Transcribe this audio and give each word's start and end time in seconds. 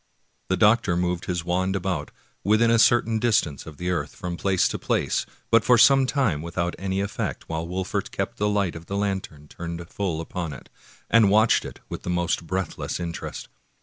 The 0.49 0.57
doctor 0.57 0.97
moved 0.97 1.25
his 1.25 1.45
wand 1.45 1.75
about, 1.75 2.09
within 2.43 2.71
a 2.71 2.79
cer 2.79 3.03
tain 3.03 3.19
distance 3.19 3.67
of 3.67 3.77
the 3.77 3.91
earth, 3.91 4.15
from 4.15 4.35
place 4.35 4.67
to 4.69 4.79
place, 4.79 5.27
but 5.51 5.63
for 5.63 5.77
some 5.77 6.07
time 6.07 6.41
without 6.41 6.73
any 6.79 6.97
efifect, 7.01 7.43
while 7.45 7.67
Wolfert 7.67 8.09
kept 8.09 8.37
the 8.37 8.49
light 8.49 8.73
of 8.75 8.87
the 8.87 8.97
lantern 8.97 9.47
turned 9.47 9.87
full 9.89 10.19
upon 10.19 10.53
it, 10.53 10.69
and 11.07 11.29
watched 11.29 11.65
it 11.65 11.81
with 11.87 12.01
the 12.01 12.09
most 12.09 12.47
breathless 12.47 12.99
interest. 12.99 13.47